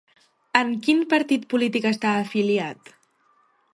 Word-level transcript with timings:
En 0.59 0.71
quin 0.87 1.03
partit 1.11 1.45
polític 1.55 1.87
està 1.93 2.17
afiliat? 2.23 2.95